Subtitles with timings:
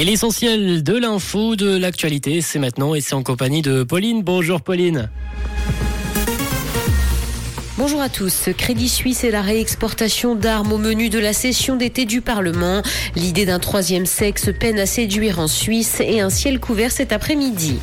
[0.00, 4.22] Et l'essentiel de l'info, de l'actualité, c'est maintenant et c'est en compagnie de Pauline.
[4.22, 5.10] Bonjour Pauline.
[7.76, 8.48] Bonjour à tous.
[8.56, 12.82] Crédit Suisse et la réexportation d'armes au menu de la session d'été du Parlement.
[13.16, 17.80] L'idée d'un troisième sexe peine à séduire en Suisse et un ciel couvert cet après-midi.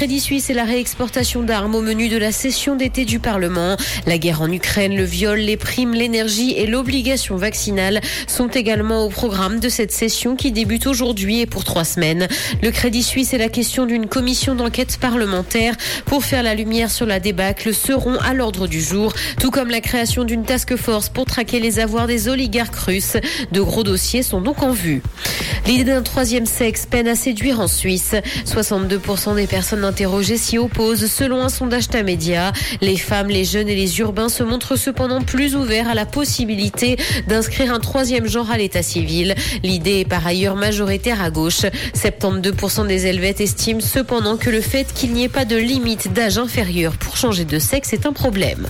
[0.00, 3.76] Crédit Suisse et la réexportation d'armes au menu de la session d'été du Parlement.
[4.06, 9.10] La guerre en Ukraine, le viol, les primes, l'énergie et l'obligation vaccinale sont également au
[9.10, 12.28] programme de cette session qui débute aujourd'hui et pour trois semaines.
[12.62, 15.74] Le Crédit Suisse et la question d'une commission d'enquête parlementaire
[16.06, 19.82] pour faire la lumière sur la débâcle seront à l'ordre du jour, tout comme la
[19.82, 23.18] création d'une task force pour traquer les avoirs des oligarques russes.
[23.52, 25.02] De gros dossiers sont donc en vue.
[25.70, 28.16] L'idée d'un troisième sexe peine à séduire en Suisse.
[28.44, 32.52] 62% des personnes interrogées s'y opposent selon un sondage Tamedia.
[32.80, 36.96] Les femmes, les jeunes et les urbains se montrent cependant plus ouverts à la possibilité
[37.28, 39.36] d'inscrire un troisième genre à l'état civil.
[39.62, 41.62] L'idée est par ailleurs majoritaire à gauche.
[41.94, 46.38] 72% des Helvètes estiment cependant que le fait qu'il n'y ait pas de limite d'âge
[46.38, 48.66] inférieur pour changer de sexe est un problème.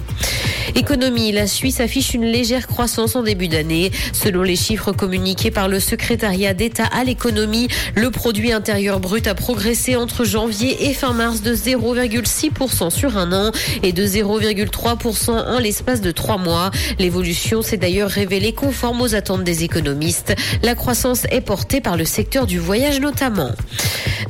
[0.75, 3.91] Économie, la Suisse affiche une légère croissance en début d'année.
[4.12, 9.34] Selon les chiffres communiqués par le secrétariat d'État à l'économie, le produit intérieur brut a
[9.34, 15.58] progressé entre janvier et fin mars de 0,6% sur un an et de 0,3% en
[15.58, 16.70] l'espace de trois mois.
[16.98, 20.34] L'évolution s'est d'ailleurs révélée conforme aux attentes des économistes.
[20.62, 23.50] La croissance est portée par le secteur du voyage notamment.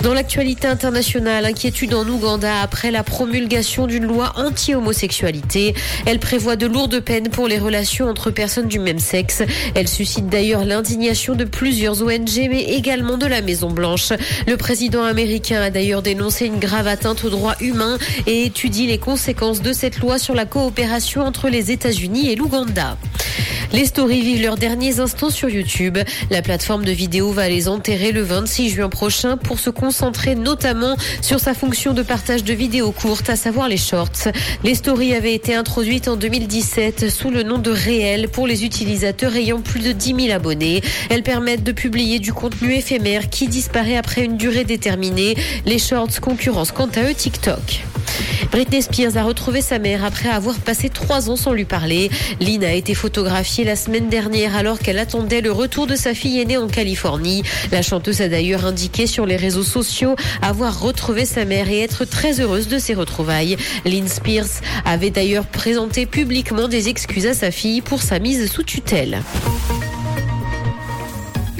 [0.02, 5.74] Dans l'actualité internationale, inquiétude en Ouganda après la promulgation d'une loi anti-homosexualité.
[6.06, 9.42] Elle prévoit de lourdes peines pour les relations entre personnes du même sexe.
[9.74, 14.12] Elle suscite d'ailleurs l'indignation de plusieurs ONG, mais également de la Maison Blanche.
[14.46, 18.98] Le président américain a d'ailleurs dénoncé une grave atteinte aux droits humains et étudie les
[18.98, 22.96] conséquences de cette loi sur la coopération entre les États-Unis et l'Ouganda.
[23.72, 25.96] Les stories vivent leurs derniers instants sur YouTube.
[26.30, 30.96] La plateforme de vidéo va les enterrer le 26 juin prochain pour se concentrer notamment
[31.22, 34.32] sur sa fonction de partage de vidéos courtes, à savoir les shorts.
[34.64, 39.36] Les stories avaient été introduites en 2017 sous le nom de Réel pour les utilisateurs
[39.36, 40.82] ayant plus de 10 000 abonnés.
[41.08, 45.36] Elles permettent de publier du contenu éphémère qui disparaît après une durée déterminée.
[45.64, 47.84] Les shorts concurrencent quant à eux TikTok.
[48.50, 52.10] Britney Spears a retrouvé sa mère après avoir passé trois ans sans lui parler.
[52.40, 56.40] Lynn a été photographiée la semaine dernière alors qu'elle attendait le retour de sa fille
[56.40, 57.42] aînée en Californie.
[57.72, 62.04] La chanteuse a d'ailleurs indiqué sur les réseaux sociaux avoir retrouvé sa mère et être
[62.04, 63.56] très heureuse de ses retrouvailles.
[63.84, 68.62] Lynn Spears avait d'ailleurs présenté publiquement des excuses à sa fille pour sa mise sous
[68.62, 69.22] tutelle.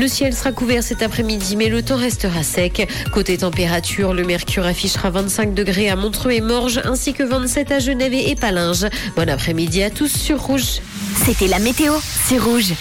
[0.01, 2.89] Le ciel sera couvert cet après-midi, mais le temps restera sec.
[3.13, 7.79] Côté température, le mercure affichera 25 degrés à Montreux et Morges, ainsi que 27 à
[7.81, 8.87] Genève et Palinges.
[9.15, 10.81] Bon après-midi à tous sur Rouge.
[11.27, 11.93] C'était la météo,
[12.27, 12.73] c'est Rouge.